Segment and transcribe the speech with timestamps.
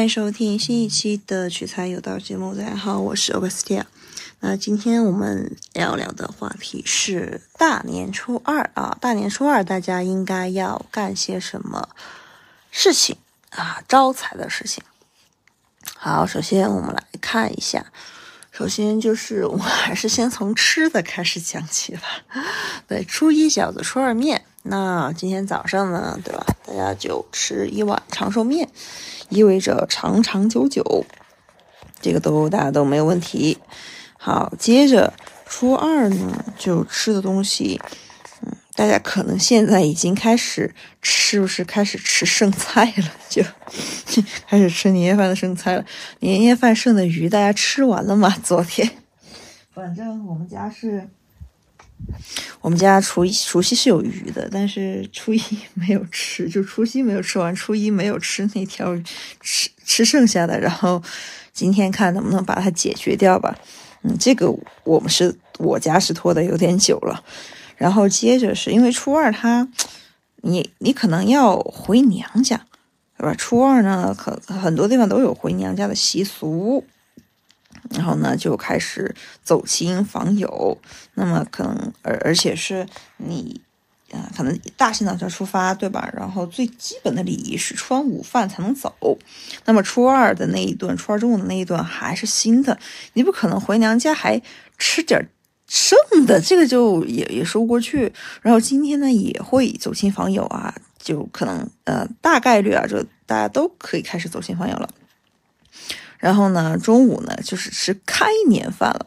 [0.00, 2.54] 欢迎收听新一期的取材有道节目。
[2.54, 3.84] 大家好，我是 Augustia。
[4.38, 11.90] 那今天我们要聊的话题是大年初二啊，大年初二大家应该要干些什么
[12.70, 13.18] 事情
[13.50, 13.82] 啊？
[13.86, 14.82] 招财的事情。
[15.96, 17.84] 好，首先我们来看一下，
[18.50, 22.02] 首先就是我还是先从吃的开始讲起吧。
[22.88, 24.46] 对，初一饺子，初二面。
[24.62, 26.46] 那今天早上呢，对吧？
[26.66, 28.68] 大家就吃一碗长寿面。
[29.30, 31.06] 意味着长长久久，
[32.00, 33.56] 这个都大家都没有问题。
[34.18, 35.14] 好，接着
[35.46, 37.80] 初二呢，就吃的东西，
[38.42, 43.04] 嗯，大家可能现在已经开始是不是开始吃剩菜了？
[43.30, 43.42] 就
[44.46, 45.84] 开始吃年夜饭的剩菜了。
[46.18, 48.36] 年夜饭剩的鱼，大家吃完了吗？
[48.42, 48.90] 昨天，
[49.72, 51.08] 反正我们家是。
[52.60, 55.42] 我们家除一除夕是有鱼的，但是初一
[55.74, 58.96] 没有吃，就除夕没有吃完，初一没有吃那条
[59.40, 61.02] 吃吃剩下的，然后
[61.52, 63.58] 今天看能不能把它解决掉吧。
[64.02, 64.50] 嗯，这个
[64.84, 67.22] 我们是我家是拖的有点久了，
[67.76, 69.68] 然后接着是因为初二他，
[70.42, 72.66] 你你可能要回娘家，
[73.16, 73.34] 对吧？
[73.34, 76.84] 初二呢，可很多地方都有回娘家的习俗。
[77.90, 80.78] 然后呢，就开始走亲访友，
[81.14, 83.60] 那么可能而而且是你，
[84.12, 86.08] 啊，可能大清早就出发，对吧？
[86.16, 89.18] 然后最基本的礼仪是吃完午饭才能走，
[89.64, 92.78] 那么初二的那一顿，初二中午的那一顿还是新的，
[93.14, 94.40] 你不可能回娘家还
[94.78, 95.28] 吃点
[95.66, 98.12] 剩的，这个就也也说不过去。
[98.42, 104.88] 然后今天呢，也会走亲访友啊，就可能呃大概率啊，就大家都可以开始走亲访友了。
[106.20, 109.06] 然后呢，中午呢就是吃开年饭了，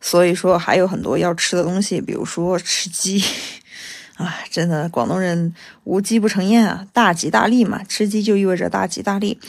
[0.00, 3.24] 所以说还有很多要吃的东西，比如说吃鸡，
[4.16, 5.52] 啊，真的广东人
[5.84, 9.40] 无鸡不成宴啊，大吉大利嘛，吃鸡就意味着大吉大利。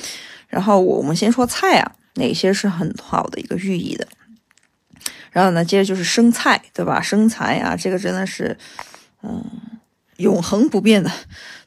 [0.48, 4.08] 然后我们先说菜啊，哪些是很好的一个寓意的。
[5.32, 7.02] 然后呢，接着就是生菜，对吧？
[7.02, 8.58] 生财啊，这个真的是，
[9.24, 9.44] 嗯，
[10.18, 11.10] 永恒不变的。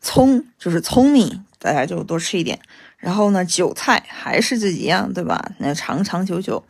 [0.02, 2.60] 葱就是聪明，大家就多吃一点。
[2.98, 5.52] 然后呢，韭菜还是这几样，对吧？
[5.56, 6.62] 那长长久久。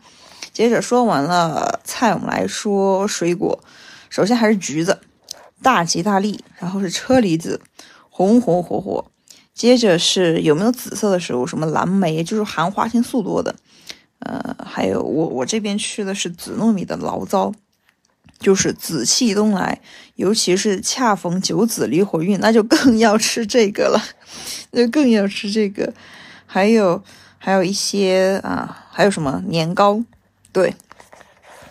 [0.53, 3.59] 接着说完了菜，我们来说水果。
[4.09, 5.00] 首先还是橘子，
[5.62, 6.44] 大吉大利。
[6.60, 7.60] 然后是车厘子，
[8.09, 9.04] 红红火火。
[9.53, 11.44] 接着是有没有紫色的食物？
[11.44, 13.56] 什么蓝莓，就是含花青素多的。
[14.21, 17.53] 呃，还有我我这边吃的是紫糯米的醪糟，
[18.44, 19.81] 就是紫气东来，
[20.16, 23.99] 尤其是恰逢九紫离火运， 那就更要吃这个了，
[24.72, 25.91] 那更要吃这个。
[26.44, 27.03] 还有
[27.38, 30.04] 还有一些啊，还有什么年糕？
[30.53, 30.75] 对，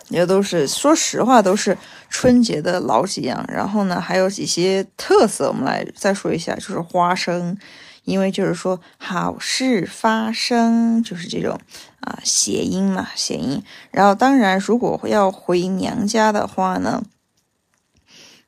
[0.08, 1.78] 也都是说实话，都是
[2.10, 3.44] 春节的老几样。
[3.46, 7.56] 然后呢，还有几些特色，我们来再说一下，就是花生，
[8.02, 11.58] 因为就是说好事发生，就是这种
[12.04, 13.62] 啊谐音嘛，谐音。
[13.90, 17.02] 然后当然，如果要回娘家的话呢，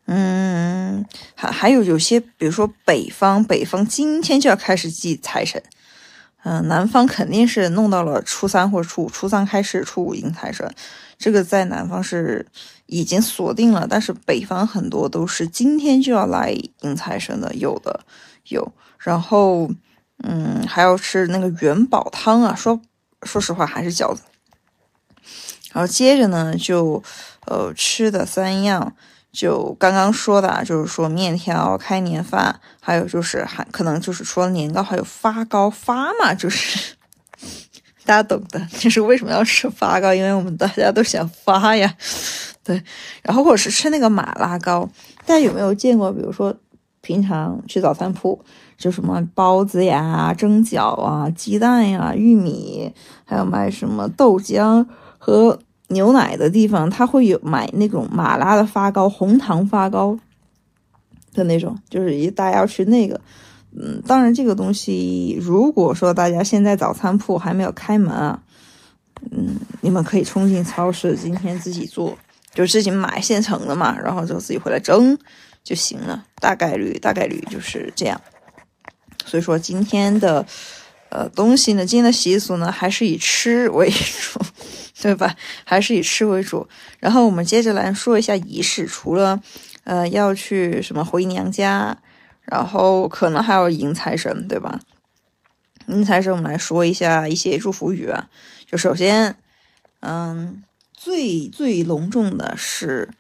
[0.07, 5.63] 嗯，还还有有些，比如说北方，北方今天就要开始祭财神。
[6.45, 10.73] 嗯，南方肯定是弄到了初三或者初五，初三开始，初五迎财神，
[11.19, 12.47] 这个在南方是
[12.87, 13.85] 已经锁定了。
[13.91, 17.99] 但是北方很多都是今天就要来迎财神的，有的
[18.47, 18.73] 有。
[18.99, 19.69] 然后，
[20.23, 22.55] 嗯，还要吃那个元宝汤啊。
[22.55, 22.81] 说
[23.23, 24.23] 说实话，还是饺子。
[25.73, 27.03] 然后接着呢，就
[27.47, 28.95] 呃吃的三样。
[29.33, 36.95] 就刚刚说的，就是说面条、开年饭，还有就是还可能就是除了年糕，还有发糕发嘛，就是
[38.07, 38.59] 大家懂的。
[38.79, 40.15] 就是为什么要吃发糕？
[40.15, 41.95] 因为我们大家都想发呀，
[42.65, 42.83] 对。
[43.23, 44.89] 然后或者是吃那个马拉糕，
[45.27, 46.11] 大家有没有见过？
[46.11, 46.57] 比如说
[47.07, 48.41] 平常去早餐铺，
[48.77, 52.93] 就什么包子呀、蒸饺啊、鸡蛋呀、玉米，
[53.25, 54.85] 还有卖什么豆浆
[55.19, 55.59] 和。
[55.89, 60.19] 牛奶的地方，他会有买那种马拉的发糕、红糖发糕
[61.33, 63.21] 的那种，就是一大家要吃那个。
[63.71, 68.43] 嗯，当然这个东西，如果说大家现在早餐铺还没有开门啊，
[69.31, 72.19] 嗯，你们可以冲进超市，今天自己做，
[72.53, 75.17] 就自己买现成的嘛，然后就自己回来蒸
[75.67, 76.25] 就行了。
[76.37, 78.21] 大概率，大概率就是这样。
[79.25, 80.47] 所以说今天的
[81.09, 84.41] 呃东西呢，今天的习俗呢，还是以吃为主。
[85.03, 85.37] 对吧？
[85.65, 86.67] 还是以吃为主。
[86.99, 89.39] 然后我们接着来说一下仪式，除了，
[89.85, 91.97] 呃，要去什么回娘家，
[92.45, 94.81] 然后可能还要迎财神，对吧？
[95.89, 98.31] 迎财神，我们来说一下一些祝福语啊。
[98.65, 99.37] 就首先，
[100.01, 100.65] 嗯，
[100.95, 103.11] 最最隆重的是，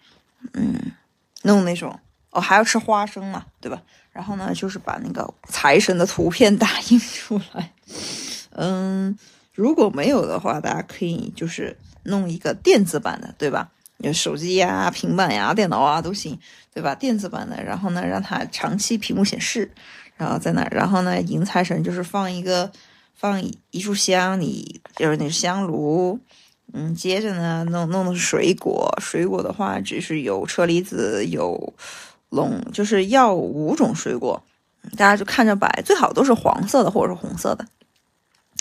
[0.55, 0.93] 嗯，
[1.43, 2.01] 弄那种
[2.37, 3.81] 哦，还要吃花生嘛，对吧？
[4.13, 7.73] 然后呢，就是把那个财神的图片打印出来。
[8.51, 9.19] 嗯，
[9.55, 13.71] 如果没有的话，大家可以就是弄一个电子版的，对吧？
[13.99, 16.39] 有手机呀、平板呀、电脑啊都行，
[16.75, 16.95] 对吧？
[16.95, 19.73] 电子版的，然后呢，让它长期屏幕显示，
[20.19, 22.71] 然后在那，然后呢，迎财神就是放一个
[23.15, 26.21] 放一炷香，你就是那香炉，
[26.75, 31.73] 嗯，接着呢，弄弄的是水果，水果的话只是有车厘子，有
[32.37, 34.41] 龙，就是要五种水果，
[34.93, 37.67] 大家就看着摆，最好都是黄色的或者是红色的。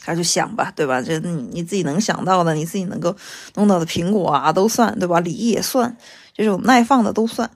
[0.03, 1.01] 他就想吧，对吧？
[1.01, 3.15] 这你你自己能想到的，你自己能够
[3.55, 5.19] 弄到的苹果啊，都算，对吧？
[5.19, 5.97] 梨也算，
[6.31, 7.49] 这种耐放的都算。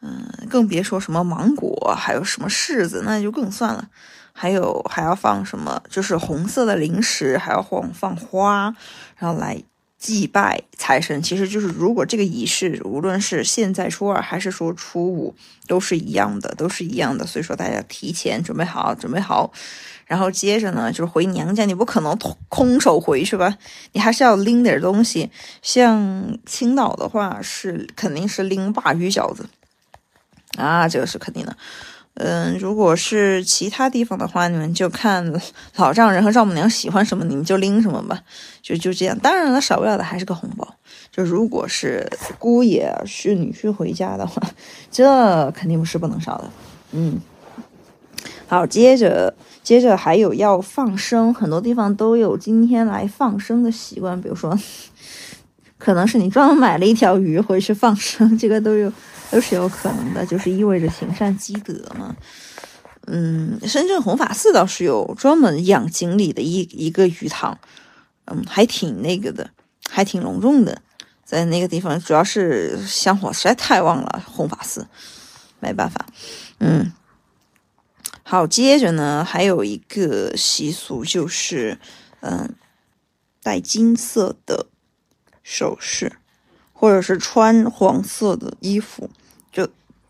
[0.00, 3.86] 嗯，更别说什么芒果，还有什么柿子，那就更算了。
[4.32, 5.82] 还有还要放什么？
[5.90, 8.74] 就是红色的零食，还要放放花，
[9.18, 9.62] 然后来
[10.02, 11.22] 祭拜财神。
[11.22, 15.32] 其实就是，如果这个仪式，无论是现在初二还是说初五，
[15.68, 17.24] 都是一样的，都是一样的。
[17.24, 19.52] 所以说，大家提前准备好，准备好。
[20.04, 22.18] 然后接着呢，就是回娘家，你不可能
[22.48, 23.56] 空手回去吧？
[23.92, 25.30] 你还是要拎点东西。
[25.62, 29.48] 像青岛的话，是肯定是拎鲅鱼饺子
[30.58, 31.56] 啊，这个是肯定的。
[32.14, 35.32] 嗯，如果是其他地方的话，你们就看
[35.76, 38.20] 老丈人和丈母娘喜欢什么，你们就拎什么吧。
[38.60, 39.18] 就就这样。
[39.18, 40.76] 当然了，少不了的还是个红包。
[41.10, 44.42] 就如果是姑爷是女婿回家的话，
[44.90, 46.50] 这肯定不是不能少的。
[46.92, 47.20] 嗯，
[48.46, 49.34] 好，接着。
[49.62, 54.20] 接着还有要放生，很多地方都有今天来放生的习惯。
[54.20, 54.58] 比如说，
[55.78, 58.92] 可能是你专门买了一条鱼回去放生，这个都有
[59.32, 62.14] 都是有可能的，就是意味着行善积德嘛。
[63.06, 67.58] 嗯，深圳弘法寺倒是有专门养锦鲤的一一个鱼塘，
[68.26, 69.50] 嗯，还挺那个的，
[69.88, 70.82] 还挺隆重的，
[71.24, 74.86] 在那个地方，主要是香火实在太旺了，弘法寺
[75.58, 76.06] 没办法，
[76.60, 76.92] 嗯。
[78.24, 81.78] 好，接着呢，还有一个习俗就是，
[82.20, 82.54] 嗯，
[83.42, 84.66] 戴金色的
[85.42, 86.12] 首饰，
[86.72, 89.10] 或者是穿黄色的衣服，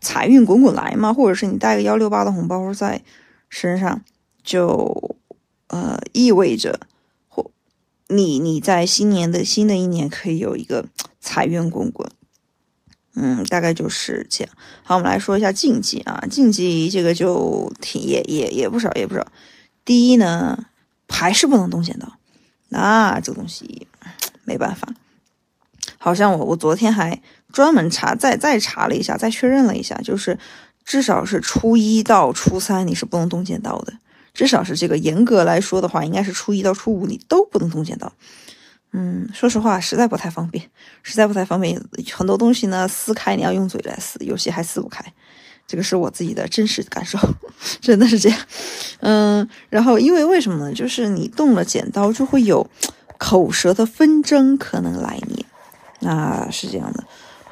[0.03, 1.11] 财运滚滚来嘛。
[1.11, 3.01] 或者是你带个幺六八的红包在
[3.49, 4.03] 身上，
[4.43, 5.15] 就
[5.67, 6.81] 呃意味着
[7.27, 7.49] 或
[8.07, 10.85] 你你在新年的新的一年可以有一个
[11.19, 12.07] 财源滚滚。
[13.15, 14.53] 嗯，大概就是这样。
[14.81, 19.27] 好，我们来说一下禁忌啊，禁忌这个就挺也也也不少，也不少。
[19.85, 20.65] 第一呢，
[21.07, 22.11] 还是不能动剪刀，
[22.69, 23.87] 那这个东西
[24.45, 24.95] 没办法。
[25.99, 27.21] 好像我我昨天还
[27.53, 30.37] 专门查，再再查了一下，再确认了一下，就是
[30.83, 33.93] 至少是初一到初三你是不能动剪刀的，
[34.33, 38.11] 至少是这个严格来说的话，应该是初一到初五你都不能动剪刀。
[38.91, 40.63] 嗯，说实话，实在不太方便，
[41.01, 41.81] 实在不太方便。
[42.11, 45.03] 很多东西呢，撕开你要用嘴来撕，有些还撕不开。
[45.65, 47.17] 这个是我自己的真实感受，
[47.79, 48.37] 真的是这样。
[48.99, 50.73] 嗯，然后因为为什么呢？
[50.73, 52.69] 就是你动了剪刀，就会有
[53.17, 55.45] 口舌的纷争可能来你，
[56.01, 57.03] 那是这样的。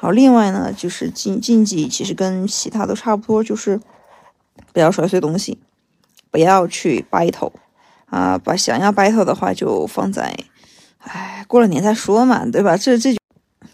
[0.02, 3.80] 好，另外呢，就是禁禁忌，其实跟其他都差不多，就是
[4.72, 5.58] 不要摔碎东西，
[6.28, 7.52] 不要去 battle
[8.06, 10.36] 啊，把想要 battle 的话就放在。
[10.98, 12.76] 哎，过了年再说嘛，对吧？
[12.76, 13.14] 这这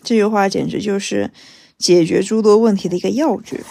[0.03, 1.31] 这句话简直就是
[1.79, 3.65] 解决诸多问题的一个要诀。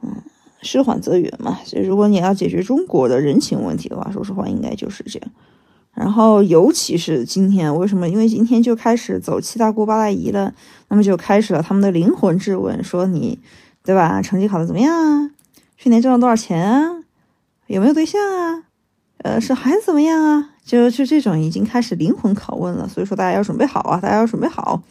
[0.00, 0.22] 嗯，
[0.62, 1.60] 事缓则圆嘛。
[1.66, 5.30] 所以如果你要解决中国的人情问题的话，说实话，应该就是这样。
[6.00, 8.08] 然后，尤其是今天，为什么？
[8.08, 10.54] 因为今天就开始走七大姑八大姨了，
[10.88, 13.38] 那么就开始了他们的灵魂质问，说你，
[13.84, 14.22] 对吧？
[14.22, 15.30] 成绩考得怎么样啊？
[15.76, 17.04] 去年挣了多少钱啊？
[17.66, 18.62] 有没有对象啊？
[19.18, 20.54] 呃，是孩子怎么样啊？
[20.64, 24.82] 就就这种已经开始灵魂拷问了，所以说大家要准备好啊，大家要准备好。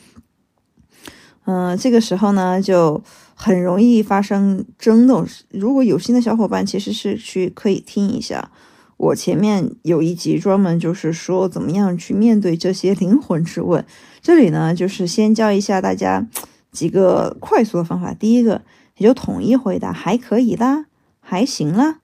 [1.46, 3.02] 嗯，这个时候呢，就
[3.34, 5.26] 很容易发生争斗。
[5.50, 8.52] 如果有心的小伙伴，其实是去可以听一下
[9.00, 13.86] 我前面有一集专门就是说怎么样去面对这些 灵魂质问。
[14.22, 16.28] 这里呢，就是先教一下大家
[16.72, 18.14] 几个快速的方法。
[18.14, 18.62] 第一个，
[18.98, 20.88] 你就统一回答还可以啦，
[21.22, 22.00] 还行啦。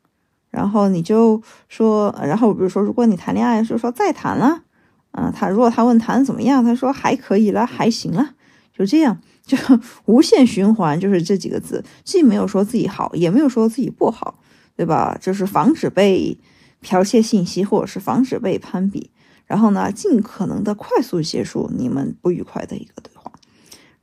[0.50, 4.64] 然后你就说，然后比如说，如果你谈恋爱，就说再谈了，
[5.12, 8.36] 啊，他如果他问谈怎么样，他说还可以了，还行了，
[8.74, 9.58] 就这样，就
[10.08, 14.40] 无限循环，就是这几个字，既没有说自己好，也没有说自己不好，
[14.78, 15.18] 对吧？
[15.20, 16.38] 就是防止被
[16.86, 19.12] 剽窃信息，或者是防止被攀比，
[19.46, 23.32] 然后呢，尽可能的快速结束你们不愉快的一个对话。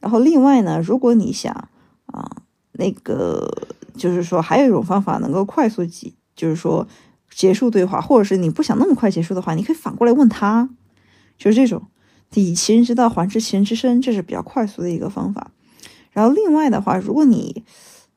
[0.01, 1.53] 然后另外呢，如果你想
[2.07, 3.49] 啊，那个
[3.97, 6.13] 就是说还有一种方法能够快速结。
[6.35, 6.89] 就是说，
[7.31, 10.71] 结束对话，或者是你不想那么快结束的话，你可以反过来问他，
[11.37, 11.89] 就是这种
[12.33, 15.51] 以其人之道还治其人之身，这是比较快速的一个方法。
[16.11, 17.65] 然后另外的话，如果你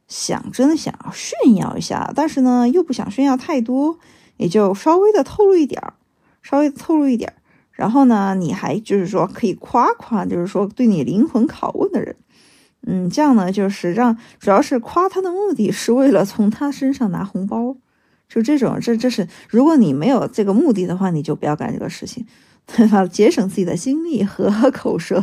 [0.08, 4.00] 想真的想要炫耀一下，但是呢又不想炫耀太多，
[4.38, 5.94] 也就稍微的透露一点儿，
[6.42, 7.42] 稍微透露一点儿。
[7.72, 12.16] 然后呢，你还就是说可以夸夸，就是说对你灵魂拷问的人，
[12.88, 17.76] 嗯，这样呢就是让主要是夸他的目的是为了从他身上拿红包，
[18.30, 22.26] 就这种，这这是如果你没有这个目的的话，你就不要干这个事情，
[22.66, 23.06] 对吧？
[23.06, 25.22] 节省自己的精力和口舌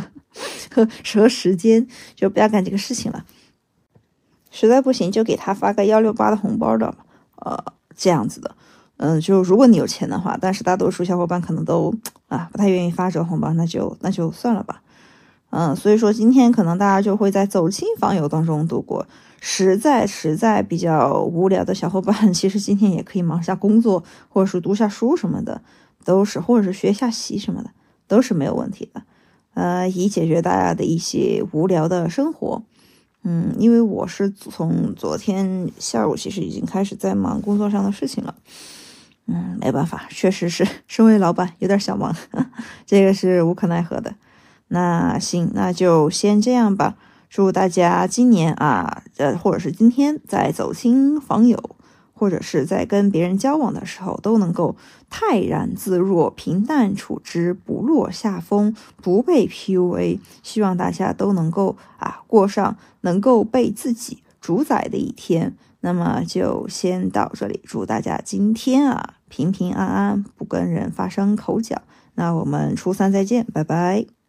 [0.69, 3.25] 和和时间，就不要干这个事情了。
[4.51, 6.95] 实在不行就给他发个幺六八的红包的，
[7.37, 7.57] 呃，
[7.95, 8.55] 这样子的。
[8.97, 11.93] 嗯，就如果你有钱的话，但是大多数小伙伴可能都
[12.27, 14.81] 啊不太愿意发这个红包，那就那就算了吧。
[15.49, 19.05] 嗯，所以说今天可能大家就会在走亲访友当中度过。
[19.45, 25.61] 实在实在比较无聊的小伙伴， 其实今天也可以忙下工作，或者是读下书什么的，
[26.05, 27.69] 都是或者是学下习什么的，
[28.07, 29.03] 都是没有问题的。
[29.53, 32.63] 呃，以解决大家的一些无聊的生活。
[33.23, 38.33] 嗯，因为我是从昨天下午其实已经开始在忙工作上的事情了。
[39.27, 42.15] 嗯，没办法，确实是身为老板有点小忙，
[42.85, 44.15] 这个是无可奈何的。
[44.67, 46.95] 那行，那就先这样吧。
[47.29, 51.75] 祝大家今年啊，呃，或者是今天在走亲访友，
[52.13, 54.75] 或者是在跟别人交往的时候，都能够
[55.09, 60.19] 泰然自若、平淡处之，不落下风，不被 PUA。
[60.41, 65.55] 希望大家都能够啊，过上能够被自己主宰的一天。
[65.79, 71.81] 那么就先到这里，祝大家今天啊平平安安，不跟人发生口角。
[72.15, 74.22] 那我们初三再见，拜拜。